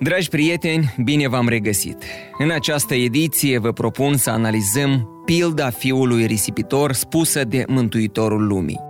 Dragi 0.00 0.28
prieteni, 0.28 0.94
bine 1.04 1.28
v-am 1.28 1.48
regăsit! 1.48 1.96
În 2.38 2.50
această 2.50 2.94
ediție 2.94 3.58
vă 3.58 3.72
propun 3.72 4.16
să 4.16 4.30
analizăm 4.30 5.22
pilda 5.24 5.70
fiului 5.70 6.26
risipitor 6.26 6.92
spusă 6.92 7.44
de 7.44 7.64
Mântuitorul 7.68 8.46
Lumii. 8.46 8.80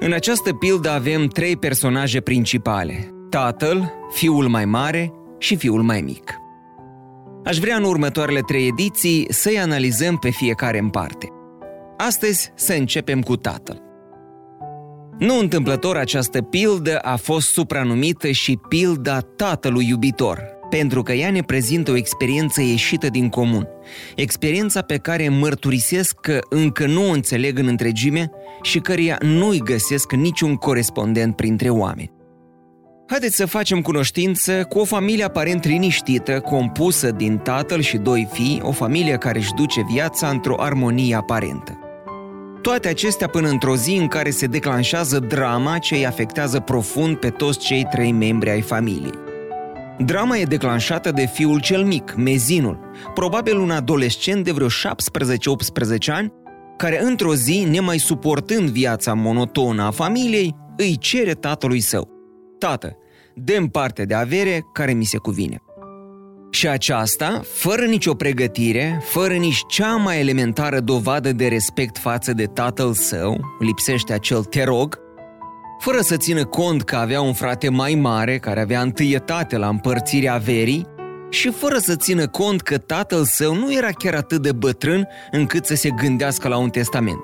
În 0.00 0.12
această 0.12 0.52
pildă 0.52 0.90
avem 0.90 1.26
trei 1.26 1.56
personaje 1.56 2.20
principale, 2.20 3.10
tatăl, 3.30 3.92
fiul 4.10 4.48
mai 4.48 4.64
mare 4.64 5.12
și 5.38 5.56
fiul 5.56 5.82
mai 5.82 6.00
mic. 6.00 6.34
Aș 7.44 7.58
vrea 7.58 7.76
în 7.76 7.84
următoarele 7.84 8.40
trei 8.40 8.66
ediții 8.66 9.26
să-i 9.30 9.58
analizăm 9.58 10.16
pe 10.16 10.30
fiecare 10.30 10.78
în 10.78 10.88
parte. 10.88 11.28
Astăzi 11.96 12.52
să 12.54 12.72
începem 12.72 13.20
cu 13.20 13.36
tatăl. 13.36 13.91
Nu 15.22 15.38
întâmplător 15.38 15.96
această 15.96 16.42
pildă 16.42 16.98
a 16.98 17.16
fost 17.16 17.52
supranumită 17.52 18.30
și 18.30 18.58
pilda 18.68 19.20
tatălui 19.20 19.88
iubitor, 19.88 20.40
pentru 20.70 21.02
că 21.02 21.12
ea 21.12 21.30
ne 21.30 21.42
prezintă 21.42 21.90
o 21.90 21.96
experiență 21.96 22.60
ieșită 22.60 23.08
din 23.08 23.28
comun. 23.28 23.68
Experiența 24.16 24.80
pe 24.80 24.96
care 24.96 25.28
mărturisesc 25.28 26.14
că 26.20 26.38
încă 26.48 26.86
nu 26.86 27.08
o 27.08 27.12
înțeleg 27.12 27.58
în 27.58 27.66
întregime 27.66 28.30
și 28.62 28.78
căreia 28.78 29.18
nu-i 29.20 29.58
găsesc 29.58 30.12
niciun 30.12 30.54
corespondent 30.54 31.36
printre 31.36 31.68
oameni. 31.68 32.12
Haideți 33.08 33.36
să 33.36 33.46
facem 33.46 33.80
cunoștință 33.80 34.64
cu 34.64 34.78
o 34.78 34.84
familie 34.84 35.24
aparent 35.24 35.64
liniștită, 35.66 36.40
compusă 36.40 37.10
din 37.10 37.36
tatăl 37.36 37.80
și 37.80 37.96
doi 37.96 38.28
fii, 38.32 38.60
o 38.62 38.72
familie 38.72 39.16
care 39.16 39.38
își 39.38 39.54
duce 39.54 39.80
viața 39.92 40.28
într-o 40.28 40.54
armonie 40.58 41.14
aparentă. 41.14 41.91
Toate 42.62 42.88
acestea 42.88 43.28
până 43.28 43.48
într-o 43.48 43.76
zi 43.76 43.96
în 43.96 44.08
care 44.08 44.30
se 44.30 44.46
declanșează 44.46 45.18
drama 45.18 45.78
ce 45.78 45.94
îi 45.94 46.06
afectează 46.06 46.60
profund 46.60 47.16
pe 47.16 47.30
toți 47.30 47.58
cei 47.58 47.86
trei 47.90 48.12
membri 48.12 48.50
ai 48.50 48.60
familiei. 48.60 49.18
Drama 49.98 50.36
e 50.36 50.44
declanșată 50.44 51.10
de 51.10 51.26
fiul 51.26 51.60
cel 51.60 51.84
mic, 51.84 52.14
Mezinul, 52.16 52.78
probabil 53.14 53.58
un 53.58 53.70
adolescent 53.70 54.44
de 54.44 54.52
vreo 54.52 54.66
17-18 54.68 54.70
ani, 56.06 56.32
care 56.76 57.02
într-o 57.02 57.34
zi, 57.34 57.66
nemai 57.70 57.98
suportând 57.98 58.68
viața 58.68 59.14
monotonă 59.14 59.82
a 59.82 59.90
familiei, 59.90 60.54
îi 60.76 60.96
cere 60.98 61.32
tatălui 61.32 61.80
său. 61.80 62.08
Tată, 62.58 62.96
dăm 63.34 63.68
parte 63.68 64.04
de 64.04 64.14
avere 64.14 64.60
care 64.72 64.92
mi 64.92 65.04
se 65.04 65.16
cuvine. 65.16 65.62
Și 66.54 66.68
aceasta, 66.68 67.40
fără 67.52 67.84
nicio 67.84 68.14
pregătire, 68.14 69.02
fără 69.04 69.34
nici 69.34 69.62
cea 69.68 69.96
mai 69.96 70.20
elementară 70.20 70.80
dovadă 70.80 71.32
de 71.32 71.46
respect 71.46 71.98
față 71.98 72.32
de 72.32 72.44
tatăl 72.44 72.92
său, 72.92 73.40
lipsește 73.58 74.12
acel 74.12 74.44
te 74.44 74.64
rog, 74.64 74.98
fără 75.78 76.00
să 76.00 76.16
țină 76.16 76.44
cont 76.44 76.82
că 76.82 76.96
avea 76.96 77.20
un 77.20 77.32
frate 77.32 77.68
mai 77.68 77.94
mare 77.94 78.38
care 78.38 78.60
avea 78.60 78.80
întâietate 78.80 79.56
la 79.56 79.68
împărțirea 79.68 80.34
averii 80.34 80.86
și 81.30 81.50
fără 81.50 81.78
să 81.78 81.96
țină 81.96 82.28
cont 82.28 82.60
că 82.60 82.78
tatăl 82.78 83.24
său 83.24 83.54
nu 83.54 83.74
era 83.74 83.90
chiar 83.90 84.14
atât 84.14 84.42
de 84.42 84.52
bătrân 84.52 85.08
încât 85.30 85.64
să 85.64 85.74
se 85.74 85.90
gândească 85.90 86.48
la 86.48 86.56
un 86.56 86.68
testament. 86.68 87.20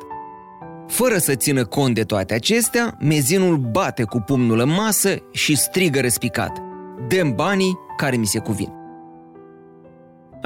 Fără 0.87 1.19
să 1.19 1.35
țină 1.35 1.65
cont 1.65 1.95
de 1.95 2.03
toate 2.03 2.35
acestea, 2.35 2.97
mezinul 3.01 3.57
bate 3.57 4.03
cu 4.03 4.21
pumnul 4.21 4.59
în 4.59 4.71
masă 4.71 5.17
și 5.33 5.57
strigă 5.57 6.01
răspicat. 6.01 6.59
Dăm 7.09 7.35
banii 7.35 7.79
care 7.97 8.17
mi 8.17 8.27
se 8.27 8.39
cuvin. 8.39 8.78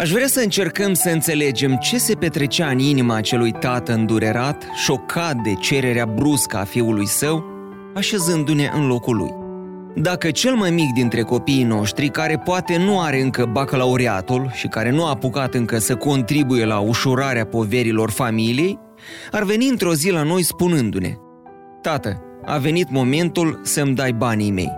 Aș 0.03 0.11
vrea 0.11 0.27
să 0.27 0.41
încercăm 0.41 0.95
să 0.95 1.09
înțelegem 1.09 1.77
ce 1.77 1.99
se 1.99 2.15
petrecea 2.15 2.69
în 2.69 2.79
inima 2.79 3.17
acelui 3.17 3.53
tată 3.53 3.93
îndurerat, 3.93 4.65
șocat 4.75 5.37
de 5.37 5.55
cererea 5.55 6.07
bruscă 6.07 6.57
a 6.57 6.65
fiului 6.65 7.07
său, 7.07 7.45
așezându-ne 7.95 8.71
în 8.75 8.87
locul 8.87 9.17
lui. 9.17 9.35
Dacă 10.03 10.31
cel 10.31 10.55
mai 10.55 10.71
mic 10.71 10.93
dintre 10.93 11.23
copiii 11.23 11.63
noștri, 11.63 12.09
care 12.09 12.39
poate 12.39 12.77
nu 12.79 13.01
are 13.01 13.21
încă 13.21 13.45
bacalaureatul 13.45 14.51
și 14.55 14.67
care 14.67 14.91
nu 14.91 15.05
a 15.05 15.11
apucat 15.11 15.55
încă 15.55 15.79
să 15.79 15.97
contribuie 15.97 16.65
la 16.65 16.79
ușurarea 16.79 17.47
poverilor 17.47 18.11
familiei, 18.11 18.79
ar 19.31 19.43
veni 19.43 19.69
într-o 19.69 19.95
zi 19.95 20.11
la 20.11 20.23
noi 20.23 20.43
spunându-ne 20.43 21.15
Tată, 21.83 22.23
a 22.45 22.59
venit 22.59 22.91
momentul 22.91 23.61
să-mi 23.63 23.95
dai 23.95 24.13
banii 24.13 24.51
mei. 24.51 24.73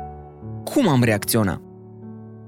Cum 0.65 0.89
am 0.89 1.03
reacționat? 1.03 1.64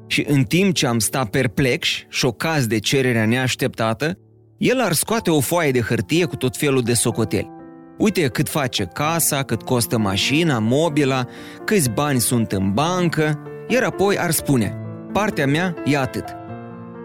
Și 0.06 0.24
în 0.28 0.42
timp 0.42 0.74
ce 0.74 0.86
am 0.86 0.98
stat 0.98 1.28
perplex, 1.30 1.88
șocați 2.08 2.68
de 2.68 2.78
cererea 2.78 3.26
neașteptată, 3.26 4.18
el 4.56 4.80
ar 4.80 4.92
scoate 4.92 5.30
o 5.30 5.40
foaie 5.40 5.70
de 5.70 5.80
hârtie 5.80 6.24
cu 6.24 6.36
tot 6.36 6.56
felul 6.56 6.82
de 6.82 6.94
socoteli. 6.94 7.50
Uite 7.98 8.28
cât 8.28 8.48
face 8.48 8.84
casa, 8.84 9.42
cât 9.42 9.62
costă 9.62 9.98
mașina, 9.98 10.58
mobila, 10.58 11.24
câți 11.64 11.90
bani 11.90 12.20
sunt 12.20 12.52
în 12.52 12.72
bancă, 12.72 13.42
iar 13.68 13.82
apoi 13.82 14.18
ar 14.18 14.30
spune, 14.30 14.76
partea 15.12 15.46
mea 15.46 15.74
e 15.84 15.98
atât. 15.98 16.24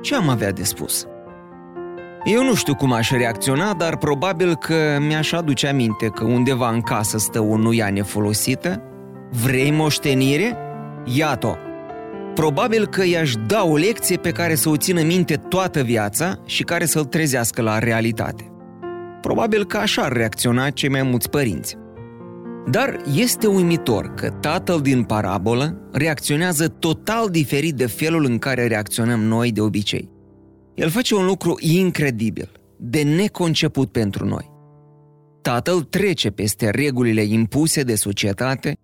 Ce 0.02 0.16
am 0.16 0.30
avea 0.30 0.52
de 0.52 0.64
spus? 0.64 1.06
Eu 2.24 2.44
nu 2.44 2.56
știu 2.56 2.76
cum 2.76 2.92
aș 2.94 3.12
reacționa, 3.12 3.74
dar 3.74 3.98
probabil 3.98 4.56
că 4.56 4.98
mi-aș 5.00 5.32
aduce 5.32 5.68
aminte 5.68 6.08
că 6.08 6.24
undeva 6.24 6.70
în 6.70 6.82
casă 6.82 7.18
stă 7.18 7.40
o 7.40 7.58
nuia 7.58 7.90
nefolosită. 7.90 8.82
Vrei 9.44 9.72
moștenire? 9.72 10.58
Iată-o! 11.06 11.71
Probabil 12.34 12.88
că 12.88 13.06
i-aș 13.06 13.34
da 13.48 13.64
o 13.64 13.76
lecție 13.76 14.18
pe 14.18 14.32
care 14.32 14.56
să 14.56 14.70
o 14.70 14.78
țină 14.78 15.02
minte 15.04 15.36
toată 15.36 15.82
viața 15.82 16.42
și 16.46 16.64
care 16.64 16.86
să-l 16.86 17.06
trezească 17.06 17.62
la 17.62 17.80
realitate. 17.80 18.52
Probabil 19.22 19.66
că 19.66 19.78
așa 19.78 20.02
ar 20.02 20.12
reacționa 20.12 20.70
cei 20.70 20.90
mai 20.90 21.04
mulți 21.04 21.30
părinți. 21.30 21.78
Dar 22.70 23.02
este 23.16 23.48
uimitor 23.48 24.14
că 24.14 24.30
tatăl 24.30 24.82
din 24.82 25.04
parabolă 25.04 25.90
reacționează 25.92 26.68
total 26.68 27.30
diferit 27.30 27.76
de 27.76 27.86
felul 27.86 28.26
în 28.26 28.38
care 28.38 28.68
reacționăm 28.68 29.20
noi 29.20 29.52
de 29.52 29.62
obicei. 29.62 30.10
El 30.76 30.90
face 30.90 31.16
un 31.16 31.26
lucru 31.26 31.58
incredibil, 31.60 32.52
de 32.78 33.02
neconceput 33.02 33.92
pentru 33.92 34.26
noi. 34.26 34.50
Tatăl 35.42 35.82
trece 35.82 36.30
peste 36.30 36.70
regulile 36.70 37.22
impuse 37.22 37.84
de 37.84 37.96
societate 37.96 38.78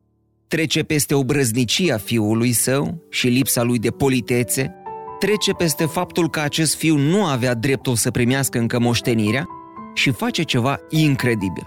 trece 0.47 0.83
peste 0.83 1.13
obrăznicia 1.13 1.97
fiului 1.97 2.51
său 2.51 3.07
și 3.09 3.27
lipsa 3.27 3.63
lui 3.63 3.79
de 3.79 3.89
politețe, 3.89 4.73
trece 5.19 5.51
peste 5.51 5.85
faptul 5.85 6.29
că 6.29 6.39
acest 6.39 6.75
fiu 6.75 6.97
nu 6.97 7.25
avea 7.25 7.53
dreptul 7.53 7.95
să 7.95 8.11
primească 8.11 8.59
încă 8.59 8.79
moștenirea 8.79 9.45
și 9.93 10.11
face 10.11 10.43
ceva 10.43 10.79
incredibil. 10.89 11.63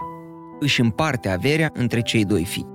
Își 0.59 0.81
împarte 0.81 1.29
averea 1.29 1.71
între 1.73 2.01
cei 2.01 2.25
doi 2.25 2.45
fii. 2.45 2.69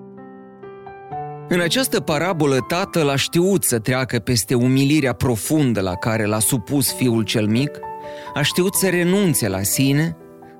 În 1.49 1.61
această 1.61 2.00
parabolă, 2.00 2.59
tatăl 2.69 3.09
a 3.09 3.17
știut 3.17 3.65
să 3.65 3.78
treacă 3.78 4.19
peste 4.19 4.55
umilirea 4.55 5.12
profundă 5.12 5.81
la 5.81 5.94
care 5.94 6.25
l-a 6.25 6.38
supus 6.38 6.94
fiul 6.94 7.23
cel 7.23 7.47
mic, 7.47 7.71
a 8.34 8.43
știut 8.43 8.75
să 8.75 8.88
renunțe 8.88 9.49
la 9.49 9.62
sine, 9.62 10.17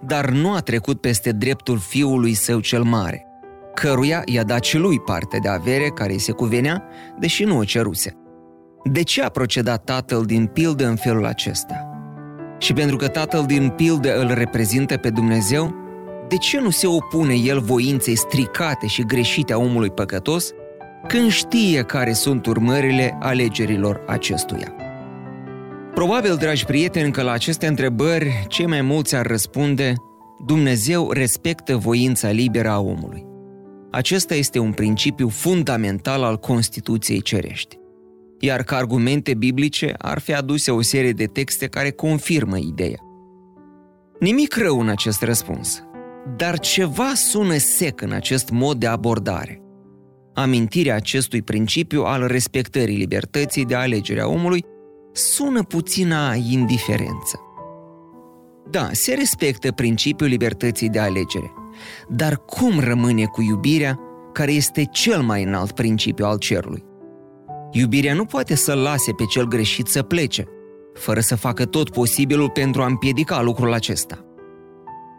dar 0.07 0.31
nu 0.31 0.53
a 0.53 0.61
trecut 0.61 1.01
peste 1.01 1.31
dreptul 1.31 1.79
fiului 1.79 2.35
său 2.35 2.61
cel 2.61 2.83
mare 2.83 3.26
căruia 3.81 4.23
i-a 4.25 4.43
dat 4.43 4.65
și 4.65 4.77
lui 4.77 5.01
parte 5.01 5.39
de 5.43 5.49
avere 5.49 5.89
care 5.95 6.13
îi 6.13 6.19
se 6.19 6.33
cuvenea, 6.33 6.85
deși 7.19 7.45
nu 7.45 7.57
o 7.57 7.65
ceruse. 7.65 8.13
De 8.85 9.03
ce 9.03 9.23
a 9.23 9.29
procedat 9.29 9.85
tatăl 9.85 10.25
din 10.25 10.47
pildă 10.47 10.87
în 10.87 10.97
felul 10.97 11.27
acesta? 11.27 11.91
Și 12.59 12.73
pentru 12.73 12.97
că 12.97 13.09
tatăl 13.09 13.45
din 13.47 13.69
pildă 13.69 14.21
îl 14.21 14.35
reprezintă 14.35 14.97
pe 14.97 15.11
Dumnezeu, 15.11 15.75
de 16.29 16.37
ce 16.37 16.61
nu 16.61 16.71
se 16.71 16.87
opune 16.87 17.35
el 17.35 17.61
voinței 17.61 18.17
stricate 18.17 18.87
și 18.87 19.03
greșite 19.03 19.53
a 19.53 19.59
omului 19.59 19.91
păcătos 19.91 20.51
când 21.07 21.31
știe 21.31 21.83
care 21.83 22.13
sunt 22.13 22.47
urmările 22.47 23.17
alegerilor 23.21 24.05
acestuia? 24.07 24.73
Probabil, 25.95 26.37
dragi 26.37 26.65
prieteni, 26.65 27.13
că 27.13 27.23
la 27.23 27.33
aceste 27.33 27.67
întrebări 27.67 28.45
cei 28.49 28.67
mai 28.67 28.81
mulți 28.81 29.17
ar 29.17 29.27
răspunde 29.27 29.95
Dumnezeu 30.47 31.11
respectă 31.11 31.77
voința 31.77 32.31
liberă 32.31 32.71
a 32.71 32.81
omului. 32.81 33.26
Acesta 33.97 34.35
este 34.35 34.59
un 34.59 34.73
principiu 34.73 35.29
fundamental 35.29 36.23
al 36.23 36.39
Constituției 36.39 37.23
cerești. 37.23 37.79
Iar 38.41 38.63
ca 38.63 38.77
argumente 38.77 39.35
biblice 39.35 39.95
ar 39.99 40.19
fi 40.19 40.35
aduse 40.35 40.71
o 40.71 40.83
serie 40.83 41.13
de 41.13 41.25
texte 41.25 41.67
care 41.67 41.91
confirmă 41.91 42.59
ideea. 42.59 42.99
Nimic 44.21 44.57
rău 44.57 44.81
în 44.81 44.89
acest 44.89 45.23
răspuns, 45.23 45.83
dar 46.37 46.59
ceva 46.59 47.15
sună 47.15 47.57
sec 47.57 48.01
în 48.01 48.13
acest 48.13 48.51
mod 48.51 48.79
de 48.79 48.87
abordare. 48.87 49.63
Amintirea 50.35 50.95
acestui 50.95 51.43
principiu 51.43 52.03
al 52.03 52.27
respectării 52.27 52.97
libertății 52.97 53.65
de 53.65 53.75
alegere 53.75 54.21
a 54.21 54.27
omului 54.27 54.65
sună 55.13 55.63
puțin 55.63 56.13
a 56.13 56.35
indiferență. 56.35 57.41
Da, 58.71 58.89
se 58.93 59.15
respectă 59.15 59.73
principiul 59.73 60.29
libertății 60.29 60.89
de 60.89 60.99
alegere. 60.99 61.53
Dar 62.09 62.37
cum 62.37 62.81
rămâne 62.81 63.25
cu 63.25 63.43
iubirea, 63.43 63.99
care 64.33 64.53
este 64.53 64.85
cel 64.85 65.23
mai 65.23 65.43
înalt 65.43 65.73
principiu 65.73 66.25
al 66.25 66.39
cerului? 66.39 66.85
Iubirea 67.71 68.15
nu 68.15 68.25
poate 68.25 68.55
să-l 68.55 68.79
lase 68.79 69.13
pe 69.13 69.25
cel 69.25 69.45
greșit 69.45 69.87
să 69.87 70.03
plece, 70.03 70.45
fără 70.95 71.21
să 71.21 71.37
facă 71.37 71.65
tot 71.65 71.91
posibilul 71.91 72.51
pentru 72.51 72.83
a 72.83 72.87
împiedica 72.87 73.43
lucrul 73.43 73.73
acesta. 73.73 74.21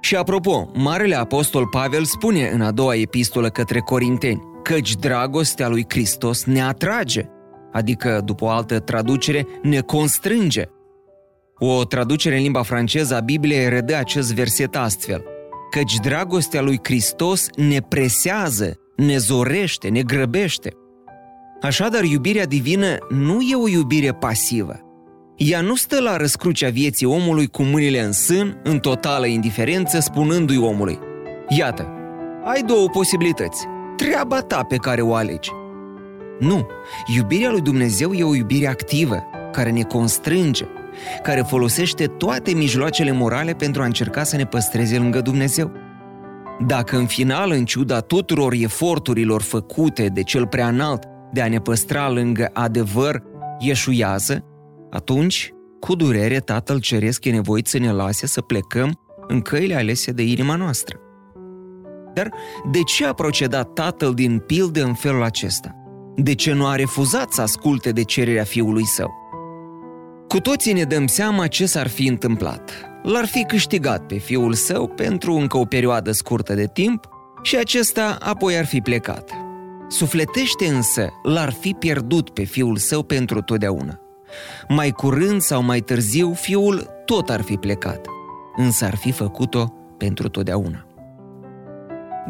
Și 0.01 0.15
apropo, 0.15 0.71
Marele 0.73 1.15
Apostol 1.15 1.67
Pavel 1.67 2.03
spune 2.03 2.49
în 2.53 2.61
a 2.61 2.71
doua 2.71 2.95
epistolă 2.95 3.49
către 3.49 3.79
Corinteni, 3.79 4.41
căci 4.63 4.95
dragostea 4.95 5.67
lui 5.67 5.85
Hristos 5.87 6.43
ne 6.43 6.61
atrage, 6.61 7.25
adică, 7.71 8.21
după 8.25 8.45
o 8.45 8.49
altă 8.49 8.79
traducere, 8.79 9.45
ne 9.61 9.79
constrânge. 9.79 10.63
O 11.57 11.83
traducere 11.83 12.35
în 12.35 12.41
limba 12.41 12.61
franceză 12.61 13.15
a 13.15 13.19
Bibliei 13.19 13.69
redă 13.69 13.95
acest 13.95 14.33
verset 14.33 14.75
astfel, 14.75 15.23
căci 15.77 15.95
dragostea 15.95 16.61
lui 16.61 16.79
Hristos 16.83 17.47
ne 17.55 17.79
presează, 17.79 18.79
ne 18.95 19.17
zorește, 19.17 19.87
ne 19.87 20.01
grăbește. 20.01 20.71
Așadar, 21.61 22.03
iubirea 22.03 22.45
divină 22.45 22.97
nu 23.09 23.41
e 23.41 23.55
o 23.55 23.67
iubire 23.67 24.11
pasivă, 24.11 24.79
ea 25.35 25.61
nu 25.61 25.75
stă 25.75 26.01
la 26.01 26.17
răscrucea 26.17 26.69
vieții 26.69 27.05
omului 27.05 27.47
cu 27.47 27.63
mâinile 27.63 28.01
în 28.01 28.11
sân, 28.11 28.61
în 28.63 28.79
totală 28.79 29.25
indiferență, 29.25 29.99
spunându-i 29.99 30.57
omului 30.57 30.99
Iată, 31.49 31.87
ai 32.43 32.61
două 32.61 32.89
posibilități, 32.89 33.65
treaba 33.95 34.41
ta 34.41 34.63
pe 34.63 34.75
care 34.75 35.01
o 35.01 35.13
alegi. 35.13 35.51
Nu, 36.39 36.67
iubirea 37.15 37.51
lui 37.51 37.61
Dumnezeu 37.61 38.13
e 38.13 38.23
o 38.23 38.35
iubire 38.35 38.67
activă, 38.67 39.23
care 39.51 39.71
ne 39.71 39.81
constrânge, 39.81 40.65
care 41.23 41.41
folosește 41.41 42.05
toate 42.05 42.53
mijloacele 42.53 43.11
morale 43.11 43.53
pentru 43.53 43.81
a 43.81 43.85
încerca 43.85 44.23
să 44.23 44.35
ne 44.35 44.45
păstreze 44.45 44.97
lângă 44.97 45.21
Dumnezeu. 45.21 45.71
Dacă 46.65 46.97
în 46.97 47.05
final, 47.05 47.51
în 47.51 47.65
ciuda 47.65 47.99
tuturor 47.99 48.53
eforturilor 48.53 49.41
făcute 49.41 50.07
de 50.07 50.23
cel 50.23 50.47
prea 50.47 50.67
înalt 50.67 51.03
de 51.31 51.41
a 51.41 51.47
ne 51.47 51.59
păstra 51.59 52.09
lângă 52.09 52.49
adevăr, 52.53 53.23
ieșuiază, 53.59 54.43
atunci, 54.91 55.51
cu 55.79 55.95
durere, 55.95 56.39
Tatăl 56.39 56.79
Ceresc 56.79 57.25
e 57.25 57.31
nevoit 57.31 57.67
să 57.67 57.77
ne 57.77 57.91
lase 57.91 58.27
să 58.27 58.41
plecăm 58.41 58.99
în 59.27 59.41
căile 59.41 59.75
alese 59.75 60.11
de 60.11 60.23
inima 60.23 60.55
noastră. 60.55 60.99
Dar 62.13 62.31
de 62.71 62.83
ce 62.83 63.05
a 63.05 63.13
procedat 63.13 63.73
Tatăl 63.73 64.13
din 64.13 64.37
pildă 64.39 64.83
în 64.83 64.93
felul 64.93 65.23
acesta? 65.23 65.75
De 66.15 66.35
ce 66.35 66.53
nu 66.53 66.65
a 66.65 66.75
refuzat 66.75 67.31
să 67.31 67.41
asculte 67.41 67.91
de 67.91 68.03
cererea 68.03 68.43
fiului 68.43 68.85
său? 68.85 69.26
Cu 70.27 70.39
toții 70.39 70.73
ne 70.73 70.83
dăm 70.83 71.07
seama 71.07 71.47
ce 71.47 71.65
s-ar 71.65 71.87
fi 71.87 72.07
întâmplat. 72.07 72.71
L-ar 73.03 73.25
fi 73.25 73.43
câștigat 73.43 74.05
pe 74.05 74.17
fiul 74.17 74.53
său 74.53 74.87
pentru 74.87 75.33
încă 75.33 75.57
o 75.57 75.65
perioadă 75.65 76.11
scurtă 76.11 76.53
de 76.53 76.69
timp 76.73 77.09
și 77.41 77.57
acesta 77.57 78.17
apoi 78.21 78.57
ar 78.57 78.65
fi 78.65 78.81
plecat. 78.81 79.31
Sufletește 79.87 80.67
însă 80.67 81.09
l-ar 81.23 81.51
fi 81.51 81.73
pierdut 81.79 82.29
pe 82.29 82.43
fiul 82.43 82.77
său 82.77 83.03
pentru 83.03 83.41
totdeauna. 83.41 83.99
Mai 84.67 84.91
curând 84.91 85.41
sau 85.41 85.61
mai 85.63 85.79
târziu, 85.79 86.33
fiul 86.33 86.87
tot 87.05 87.29
ar 87.29 87.41
fi 87.41 87.55
plecat, 87.55 88.05
însă 88.55 88.85
ar 88.85 88.95
fi 88.95 89.11
făcut-o 89.11 89.73
pentru 89.97 90.29
totdeauna. 90.29 90.85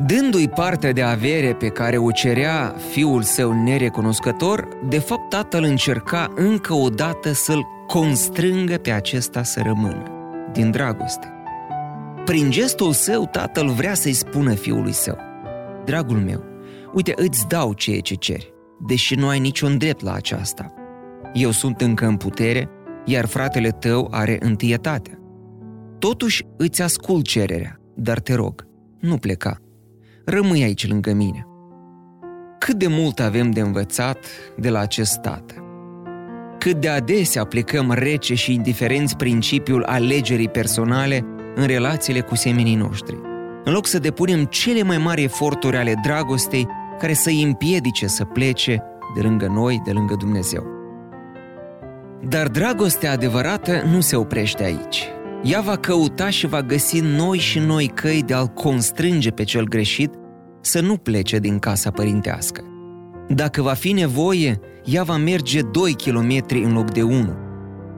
Dându-i 0.05 0.47
partea 0.47 0.91
de 0.91 1.01
avere 1.01 1.53
pe 1.53 1.67
care 1.67 1.97
o 1.97 2.11
cerea 2.11 2.75
fiul 2.89 3.21
său 3.21 3.63
nerecunoscător, 3.63 4.67
de 4.89 4.99
fapt 4.99 5.29
tatăl 5.29 5.63
încerca 5.63 6.33
încă 6.35 6.73
o 6.73 6.89
dată 6.89 7.31
să-l 7.31 7.75
constrângă 7.87 8.77
pe 8.77 8.91
acesta 8.91 9.43
să 9.43 9.61
rămână, 9.63 10.03
din 10.51 10.71
dragoste. 10.71 11.31
Prin 12.25 12.51
gestul 12.51 12.91
său, 12.91 13.25
tatăl 13.25 13.69
vrea 13.69 13.93
să-i 13.93 14.13
spună 14.13 14.53
fiului 14.53 14.93
său, 14.93 15.17
Dragul 15.85 16.17
meu, 16.17 16.43
uite, 16.93 17.13
îți 17.15 17.47
dau 17.47 17.73
ceea 17.73 17.99
ce 17.99 18.13
ceri, 18.13 18.53
deși 18.87 19.15
nu 19.15 19.27
ai 19.27 19.39
niciun 19.39 19.77
drept 19.77 20.01
la 20.01 20.13
aceasta– 20.13 20.71
eu 21.33 21.51
sunt 21.51 21.81
încă 21.81 22.05
în 22.05 22.17
putere, 22.17 22.69
iar 23.05 23.25
fratele 23.25 23.69
tău 23.69 24.07
are 24.11 24.37
întâietatea. 24.39 25.19
Totuși 25.99 26.45
îți 26.57 26.81
ascult 26.81 27.25
cererea, 27.25 27.79
dar 27.95 28.19
te 28.19 28.33
rog, 28.33 28.67
nu 28.99 29.17
pleca. 29.17 29.57
Rămâi 30.25 30.63
aici 30.63 30.87
lângă 30.87 31.13
mine. 31.13 31.45
Cât 32.59 32.75
de 32.75 32.87
mult 32.87 33.19
avem 33.19 33.51
de 33.51 33.59
învățat 33.59 34.17
de 34.57 34.69
la 34.69 34.79
acest 34.79 35.17
tată. 35.17 35.53
Cât 36.57 36.75
de 36.81 36.89
adesea 36.89 37.41
aplicăm 37.41 37.91
rece 37.91 38.33
și 38.35 38.53
indiferenți 38.53 39.15
principiul 39.15 39.83
alegerii 39.83 40.49
personale 40.49 41.25
în 41.55 41.65
relațiile 41.65 42.21
cu 42.21 42.35
semenii 42.35 42.75
noștri, 42.75 43.17
în 43.63 43.73
loc 43.73 43.87
să 43.87 43.99
depunem 43.99 44.43
cele 44.43 44.83
mai 44.83 44.97
mari 44.97 45.23
eforturi 45.23 45.77
ale 45.77 45.93
dragostei 46.03 46.67
care 46.99 47.13
să 47.13 47.29
îi 47.29 47.43
împiedice 47.43 48.07
să 48.07 48.23
plece 48.23 48.83
de 49.15 49.21
lângă 49.21 49.47
noi, 49.47 49.81
de 49.85 49.91
lângă 49.91 50.15
Dumnezeu. 50.19 50.63
Dar 52.27 52.47
dragostea 52.47 53.11
adevărată 53.11 53.83
nu 53.91 53.99
se 53.99 54.15
oprește 54.15 54.63
aici. 54.63 55.03
Ea 55.43 55.61
va 55.61 55.75
căuta 55.75 56.29
și 56.29 56.47
va 56.47 56.61
găsi 56.61 56.99
noi 56.99 57.37
și 57.37 57.59
noi 57.59 57.87
căi 57.87 58.23
de 58.25 58.33
a-l 58.33 58.47
constrânge 58.47 59.29
pe 59.29 59.43
cel 59.43 59.63
greșit 59.63 60.13
să 60.61 60.81
nu 60.81 60.97
plece 60.97 61.39
din 61.39 61.59
casa 61.59 61.91
părintească. 61.91 62.61
Dacă 63.27 63.61
va 63.61 63.73
fi 63.73 63.91
nevoie, 63.91 64.59
ea 64.85 65.03
va 65.03 65.17
merge 65.17 65.61
2 65.61 65.93
km 65.93 66.43
în 66.49 66.73
loc 66.73 66.91
de 66.91 67.03
1. 67.03 67.35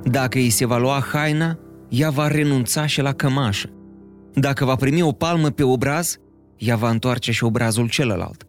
Dacă 0.03 0.37
îi 0.37 0.49
se 0.49 0.65
va 0.65 0.77
lua 0.77 1.03
haina, 1.11 1.57
ea 1.89 2.09
va 2.09 2.27
renunța 2.27 2.85
și 2.85 3.01
la 3.01 3.13
cămașă. 3.13 3.69
Dacă 4.33 4.65
va 4.65 4.75
primi 4.75 5.01
o 5.01 5.11
palmă 5.11 5.49
pe 5.49 5.63
obraz, 5.63 6.17
ea 6.57 6.75
va 6.75 6.89
întoarce 6.89 7.31
și 7.31 7.43
obrazul 7.43 7.89
celălalt. 7.89 8.43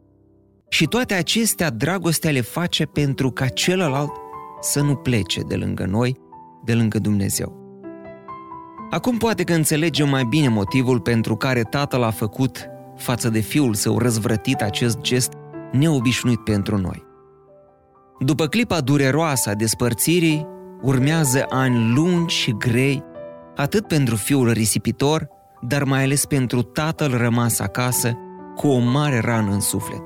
Și 0.69 0.87
toate 0.87 1.15
acestea 1.15 1.71
dragostea 1.71 2.31
le 2.31 2.41
face 2.41 2.85
pentru 2.85 3.31
ca 3.31 3.47
celălalt 3.49 4.12
să 4.61 4.81
nu 4.81 4.94
plece 4.94 5.41
de 5.41 5.55
lângă 5.55 5.87
noi, 5.91 6.17
de 6.65 6.75
lângă 6.75 6.99
Dumnezeu. 6.99 7.59
Acum 8.91 9.17
poate 9.17 9.43
că 9.43 9.53
înțelegem 9.53 10.09
mai 10.09 10.25
bine 10.25 10.49
motivul 10.49 11.00
pentru 11.00 11.37
care 11.37 11.62
tatăl 11.62 12.03
a 12.03 12.11
făcut 12.11 12.67
față 12.97 13.29
de 13.29 13.41
fiul 13.41 13.75
său 13.75 13.99
răzvrătit 13.99 14.61
acest 14.61 15.00
gest 15.00 15.32
neobișnuit 15.72 16.38
pentru 16.44 16.76
noi. 16.76 17.08
După 18.19 18.46
clipa 18.46 18.81
dureroasă 18.81 19.50
a 19.50 19.55
despărțirii, 19.55 20.46
urmează 20.82 21.46
ani 21.49 21.93
lungi 21.94 22.34
și 22.34 22.56
grei, 22.58 23.02
atât 23.56 23.87
pentru 23.87 24.17
fiul 24.17 24.50
risipitor, 24.50 25.29
dar 25.60 25.84
mai 25.84 26.03
ales 26.03 26.24
pentru 26.24 26.62
tatăl 26.62 27.17
rămas 27.17 27.58
acasă 27.58 28.17
cu 28.56 28.69
o 28.69 28.79
mare 28.79 29.19
rană 29.19 29.53
în 29.53 29.60
suflet. 29.60 30.03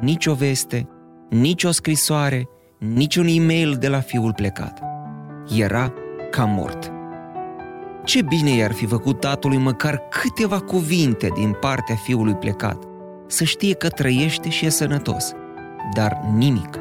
Nici 0.00 0.26
o 0.26 0.34
veste, 0.34 0.88
nici 1.28 1.64
o 1.64 1.70
scrisoare, 1.70 2.48
niciun 2.78 3.26
e-mail 3.26 3.76
de 3.80 3.88
la 3.88 4.00
fiul 4.00 4.32
plecat. 4.32 4.80
Era 5.56 5.92
ca 6.30 6.44
mort. 6.44 6.92
Ce 8.04 8.22
bine 8.22 8.50
i-ar 8.50 8.72
fi 8.72 8.86
făcut 8.86 9.20
tatălui 9.20 9.58
măcar 9.58 9.98
câteva 9.98 10.60
cuvinte 10.60 11.28
din 11.34 11.56
partea 11.60 11.94
fiului 11.94 12.34
plecat, 12.34 12.84
să 13.30 13.44
știe 13.44 13.74
că 13.74 13.88
trăiește 13.88 14.48
și 14.48 14.64
e 14.64 14.68
sănătos, 14.68 15.32
dar 15.94 16.20
nimic. 16.36 16.78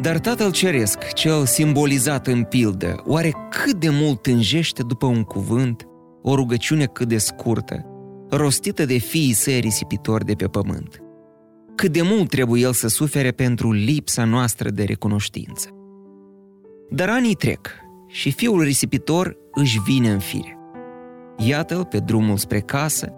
Dar 0.00 0.18
tatăl 0.18 0.52
ceresc, 0.52 1.12
cel 1.12 1.46
simbolizat 1.46 2.26
în 2.26 2.42
pildă, 2.42 3.02
oare 3.06 3.32
cât 3.50 3.74
de 3.74 3.88
mult 3.90 4.22
tânjește 4.22 4.82
după 4.82 5.06
un 5.06 5.22
cuvânt, 5.22 5.86
o 6.22 6.34
rugăciune 6.34 6.84
cât 6.84 7.08
de 7.08 7.18
scurtă, 7.18 7.86
rostită 8.30 8.84
de 8.84 8.98
fiii 8.98 9.32
săi 9.32 9.60
risipitori 9.60 10.24
de 10.24 10.34
pe 10.34 10.46
pământ? 10.46 11.02
cât 11.78 11.92
de 11.92 12.02
mult 12.02 12.28
trebuie 12.28 12.62
el 12.62 12.72
să 12.72 12.88
sufere 12.88 13.30
pentru 13.30 13.72
lipsa 13.72 14.24
noastră 14.24 14.70
de 14.70 14.84
recunoștință. 14.84 15.68
Dar 16.90 17.08
anii 17.08 17.34
trec 17.34 17.70
și 18.06 18.30
fiul 18.30 18.62
risipitor 18.62 19.36
își 19.52 19.80
vine 19.80 20.10
în 20.10 20.18
fire. 20.18 20.58
Iată-l 21.36 21.84
pe 21.84 21.98
drumul 21.98 22.36
spre 22.36 22.60
casă, 22.60 23.12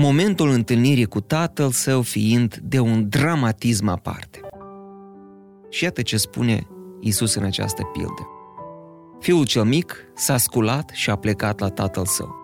momentul 0.00 0.50
întâlnirii 0.50 1.04
cu 1.04 1.20
tatăl 1.20 1.70
său 1.70 2.02
fiind 2.02 2.60
de 2.62 2.78
un 2.78 3.08
dramatism 3.08 3.88
aparte. 3.88 4.40
Și 5.68 5.84
iată 5.84 6.02
ce 6.02 6.16
spune 6.16 6.66
Isus 7.00 7.34
în 7.34 7.44
această 7.44 7.82
pildă. 7.82 8.28
Fiul 9.20 9.46
cel 9.46 9.64
mic 9.64 9.94
s-a 10.14 10.36
sculat 10.36 10.90
și 10.92 11.10
a 11.10 11.16
plecat 11.16 11.60
la 11.60 11.68
tatăl 11.68 12.04
său. 12.06 12.34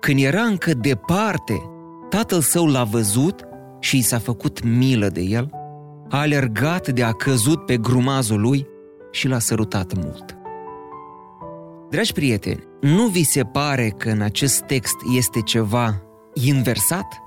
Când 0.00 0.22
era 0.22 0.42
încă 0.42 0.74
departe, 0.74 1.62
tatăl 2.08 2.40
său 2.40 2.66
l-a 2.66 2.84
văzut 2.84 3.42
și 3.80 3.96
i 3.98 4.02
s-a 4.02 4.18
făcut 4.18 4.64
milă 4.64 5.08
de 5.08 5.20
el, 5.20 5.50
a 6.08 6.18
alergat 6.18 6.88
de 6.88 7.02
a 7.02 7.12
căzut 7.12 7.64
pe 7.64 7.76
grumazul 7.76 8.40
lui 8.40 8.66
și 9.10 9.28
l-a 9.28 9.38
sărutat 9.38 9.94
mult. 9.94 10.36
Dragi 11.90 12.12
prieteni, 12.12 12.64
nu 12.80 13.06
vi 13.06 13.22
se 13.22 13.42
pare 13.42 13.88
că 13.88 14.08
în 14.08 14.20
acest 14.20 14.60
text 14.60 14.96
este 15.16 15.40
ceva 15.40 16.02
inversat? 16.34 17.22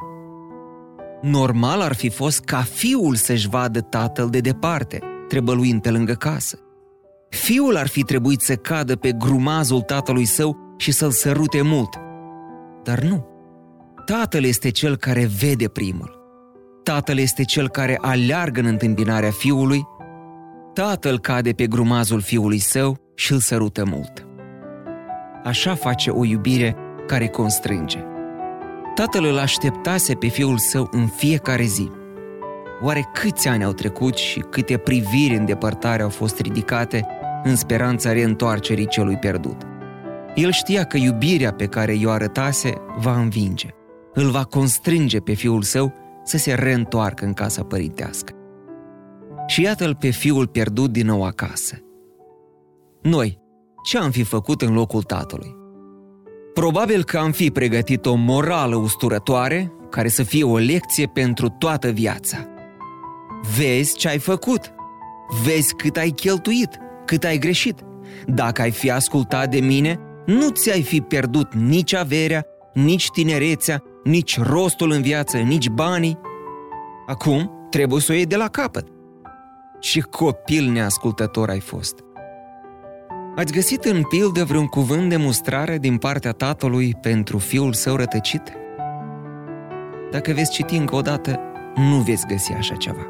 Normal 1.22 1.82
ar 1.82 1.94
fi 1.94 2.10
fost 2.10 2.40
ca 2.40 2.62
fiul 2.62 3.16
să-și 3.16 3.50
vadă 3.50 3.82
tatăl 3.82 4.30
de 4.30 4.40
departe, 4.40 5.00
trebăluind 5.28 5.82
pe 5.82 5.90
lângă 5.90 6.14
casă. 6.14 6.60
Fiul 7.30 7.78
ar 7.78 7.88
fi 7.88 8.04
trebuit 8.04 8.42
să 8.42 8.56
cadă 8.56 8.96
pe 8.96 9.12
grumazul 9.12 9.82
tatălui 9.82 10.26
său 10.26 10.58
și 10.78 10.92
să-l 10.92 11.12
sărute 11.12 11.62
mult. 11.62 11.90
Dar 12.84 13.00
nu. 13.00 13.26
Tatăl 14.06 14.44
este 14.44 14.70
cel 14.70 14.96
care 14.96 15.30
vede 15.40 15.68
primul. 15.68 16.24
Tatăl 16.84 17.18
este 17.18 17.44
cel 17.44 17.70
care 17.70 17.98
aleargă 18.02 18.60
în 18.60 18.66
întâmpinarea 18.66 19.32
fiului. 19.32 19.84
Tatăl 20.74 21.20
cade 21.20 21.52
pe 21.52 21.68
grumazul 21.68 22.22
fiului 22.22 22.60
său 22.60 22.98
și 23.16 23.32
îl 23.32 23.40
sărută 23.40 23.86
mult. 23.86 24.28
Așa 25.44 25.76
face 25.76 26.10
o 26.10 26.26
iubire 26.26 26.76
care 27.08 27.28
constrânge. 27.28 28.00
Tatăl 28.96 29.26
îl 29.26 29.38
așteptase 29.38 30.14
pe 30.14 30.28
fiul 30.28 30.58
său 30.58 30.88
în 30.92 31.08
fiecare 31.08 31.64
zi. 31.64 31.90
Oare 32.82 33.10
câți 33.14 33.48
ani 33.48 33.64
au 33.64 33.72
trecut 33.72 34.16
și 34.16 34.40
câte 34.40 34.78
priviri 34.78 35.36
în 35.36 35.46
depărtare 35.46 36.02
au 36.02 36.10
fost 36.10 36.40
ridicate 36.40 37.06
în 37.44 37.56
speranța 37.56 38.12
reîntoarcerii 38.12 38.88
celui 38.88 39.18
pierdut? 39.18 39.62
El 40.36 40.52
știa 40.52 40.84
că 40.84 40.98
iubirea 40.98 41.54
pe 41.54 41.66
care 41.66 41.94
i-o 41.94 42.10
arătase 42.10 42.74
va 42.98 43.20
învinge. 43.20 43.70
Îl 44.14 44.30
va 44.30 44.44
constrânge 44.44 45.20
pe 45.20 45.34
fiul 45.34 45.62
său 45.62 45.94
să 46.24 46.38
se 46.38 46.54
reîntoarcă 46.54 47.26
în 47.26 47.34
casa 47.34 47.64
părintească. 47.64 48.34
Și 49.48 49.62
iată-l 49.62 49.96
pe 49.96 50.10
fiul 50.10 50.48
pierdut 50.48 50.92
din 50.92 51.06
nou 51.06 51.24
acasă. 51.24 51.76
Noi, 53.02 53.40
ce 53.84 53.98
am 53.98 54.12
fi 54.12 54.24
făcut 54.24 54.62
în 54.62 54.74
locul 54.74 55.04
tatălui? 55.04 55.65
Probabil 56.56 57.04
că 57.04 57.18
am 57.18 57.32
fi 57.32 57.52
pregătit 57.52 58.06
o 58.06 58.14
morală 58.14 58.76
usturătoare 58.76 59.72
care 59.90 60.08
să 60.08 60.24
fie 60.24 60.44
o 60.44 60.58
lecție 60.58 61.06
pentru 61.06 61.50
toată 61.50 61.90
viața. 61.90 62.38
Vezi 63.58 63.96
ce 63.96 64.08
ai 64.08 64.18
făcut, 64.18 64.74
vezi 65.44 65.76
cât 65.76 65.98
ai 65.98 66.10
cheltuit, 66.10 66.70
cât 67.06 67.24
ai 67.24 67.38
greșit. 67.38 67.80
Dacă 68.26 68.62
ai 68.62 68.72
fi 68.72 68.92
ascultat 68.92 69.50
de 69.50 69.60
mine, 69.60 70.00
nu 70.26 70.50
ți-ai 70.50 70.82
fi 70.82 71.02
pierdut 71.02 71.54
nici 71.54 71.94
averea, 71.94 72.46
nici 72.74 73.10
tinerețea, 73.10 73.84
nici 74.04 74.40
rostul 74.40 74.92
în 74.92 75.02
viață, 75.02 75.38
nici 75.38 75.70
banii. 75.70 76.20
Acum 77.08 77.68
trebuie 77.70 78.02
să 78.02 78.12
o 78.12 78.16
iei 78.16 78.26
de 78.26 78.36
la 78.36 78.48
capăt. 78.48 78.88
Și 79.80 80.00
copil 80.00 80.70
neascultător 80.70 81.50
ai 81.50 81.60
fost. 81.60 82.05
Ați 83.36 83.54
găsit 83.54 83.84
în 83.84 84.04
pildă 84.04 84.44
vreun 84.44 84.68
cuvânt 84.68 85.10
de 85.10 85.16
mustrare 85.16 85.78
din 85.78 85.98
partea 85.98 86.32
tatălui 86.32 86.96
pentru 87.02 87.38
fiul 87.38 87.74
său 87.74 87.96
rătăcit? 87.96 88.42
Dacă 90.12 90.32
veți 90.32 90.52
citi 90.52 90.76
încă 90.76 90.96
o 90.96 91.02
dată, 91.02 91.40
nu 91.76 91.96
veți 91.96 92.28
găsi 92.28 92.52
așa 92.52 92.76
ceva. 92.76 93.08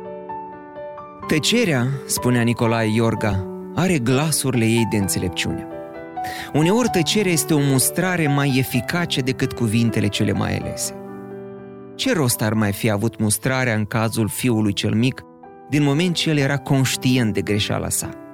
Tăcerea, 1.27 1.87
spunea 2.05 2.41
Nicolae 2.41 2.93
Iorga, 2.93 3.45
are 3.75 3.99
glasurile 3.99 4.65
ei 4.65 4.87
de 4.89 4.97
înțelepciune. 4.97 5.67
Uneori 6.53 6.89
tăcerea 6.89 7.31
este 7.31 7.53
o 7.53 7.59
mustrare 7.59 8.27
mai 8.27 8.55
eficace 8.57 9.21
decât 9.21 9.53
cuvintele 9.53 10.07
cele 10.07 10.31
mai 10.31 10.57
alese. 10.57 10.93
Ce 11.95 12.13
rost 12.13 12.41
ar 12.41 12.53
mai 12.53 12.71
fi 12.71 12.89
avut 12.89 13.19
mustrarea 13.19 13.75
în 13.75 13.85
cazul 13.85 14.27
fiului 14.27 14.73
cel 14.73 14.93
mic, 14.93 15.21
din 15.69 15.83
moment 15.83 16.15
ce 16.15 16.29
el 16.29 16.37
era 16.37 16.57
conștient 16.57 17.33
de 17.33 17.41
greșeala 17.41 17.89
sa? 17.89 18.24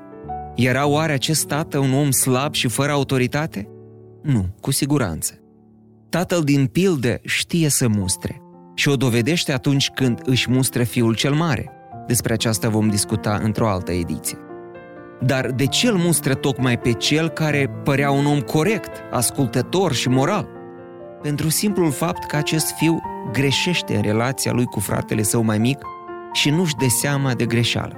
Era 0.55 0.87
oare 0.87 1.11
acest 1.11 1.47
tată 1.47 1.77
un 1.77 1.93
om 1.93 2.11
slab 2.11 2.53
și 2.53 2.67
fără 2.67 2.91
autoritate? 2.91 3.67
Nu, 4.21 4.45
cu 4.61 4.71
siguranță. 4.71 5.33
Tatăl 6.09 6.41
din 6.43 6.65
pildă 6.65 7.19
știe 7.23 7.69
să 7.69 7.87
mustre 7.87 8.41
și 8.73 8.89
o 8.89 8.95
dovedește 8.95 9.53
atunci 9.53 9.89
când 9.89 10.19
își 10.25 10.51
mustră 10.51 10.83
fiul 10.83 11.15
cel 11.15 11.33
mare. 11.33 11.71
Despre 12.07 12.33
aceasta 12.33 12.69
vom 12.69 12.89
discuta 12.89 13.39
într-o 13.43 13.69
altă 13.69 13.91
ediție. 13.91 14.37
Dar 15.25 15.51
de 15.51 15.65
ce 15.65 15.87
îl 15.87 15.95
mustră 15.97 16.33
tocmai 16.33 16.79
pe 16.79 16.91
cel 16.91 17.29
care 17.29 17.69
părea 17.83 18.11
un 18.11 18.25
om 18.25 18.39
corect, 18.39 18.91
ascultător 19.11 19.93
și 19.93 20.09
moral? 20.09 20.47
Pentru 21.21 21.49
simplul 21.49 21.91
fapt 21.91 22.25
că 22.25 22.35
acest 22.35 22.71
fiu 22.77 23.01
greșește 23.31 23.95
în 23.95 24.01
relația 24.01 24.51
lui 24.51 24.65
cu 24.65 24.79
fratele 24.79 25.21
său 25.21 25.43
mai 25.43 25.57
mic 25.57 25.77
și 26.33 26.49
nu-și 26.49 26.75
dă 26.75 26.87
seama 26.87 27.33
de 27.33 27.45
greșeală. 27.45 27.95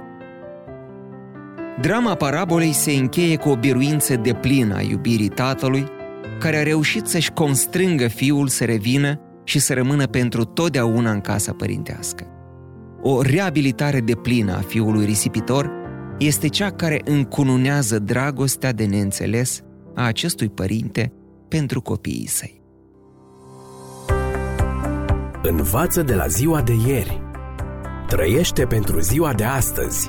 Drama 1.80 2.14
parabolei 2.14 2.72
se 2.72 2.92
încheie 2.92 3.36
cu 3.36 3.48
o 3.48 3.56
biruință 3.56 4.16
de 4.16 4.32
plină 4.32 4.74
a 4.74 4.80
iubirii 4.80 5.28
tatălui, 5.28 5.86
care 6.38 6.56
a 6.56 6.62
reușit 6.62 7.06
să-și 7.06 7.30
constrângă 7.30 8.08
fiul 8.08 8.48
să 8.48 8.64
revină 8.64 9.20
și 9.44 9.58
să 9.58 9.74
rămână 9.74 10.06
pentru 10.06 10.44
totdeauna 10.44 11.10
în 11.10 11.20
casa 11.20 11.52
părintească. 11.52 12.26
O 13.02 13.22
reabilitare 13.22 14.00
de 14.00 14.14
plină 14.14 14.52
a 14.52 14.60
fiului 14.60 15.04
risipitor 15.04 15.70
este 16.18 16.48
cea 16.48 16.70
care 16.70 17.00
încununează 17.04 17.98
dragostea 17.98 18.72
de 18.72 18.84
neînțeles 18.84 19.60
a 19.94 20.02
acestui 20.02 20.48
părinte 20.48 21.12
pentru 21.48 21.80
copiii 21.80 22.28
săi. 22.28 22.62
Învață 25.42 26.02
de 26.02 26.14
la 26.14 26.26
ziua 26.26 26.62
de 26.62 26.72
ieri. 26.86 27.22
Trăiește 28.06 28.64
pentru 28.64 29.00
ziua 29.00 29.32
de 29.32 29.44
astăzi. 29.44 30.08